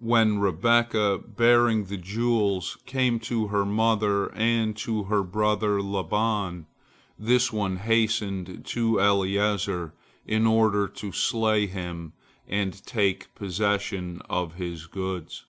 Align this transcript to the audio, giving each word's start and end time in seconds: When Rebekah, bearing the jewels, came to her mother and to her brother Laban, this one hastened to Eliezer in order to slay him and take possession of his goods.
When 0.00 0.38
Rebekah, 0.38 1.18
bearing 1.36 1.84
the 1.84 1.98
jewels, 1.98 2.78
came 2.86 3.20
to 3.28 3.48
her 3.48 3.66
mother 3.66 4.34
and 4.34 4.74
to 4.78 5.02
her 5.04 5.22
brother 5.22 5.82
Laban, 5.82 6.64
this 7.18 7.52
one 7.52 7.76
hastened 7.76 8.64
to 8.64 8.98
Eliezer 8.98 9.92
in 10.24 10.46
order 10.46 10.88
to 10.88 11.12
slay 11.12 11.66
him 11.66 12.14
and 12.46 12.82
take 12.86 13.34
possession 13.34 14.22
of 14.30 14.54
his 14.54 14.86
goods. 14.86 15.44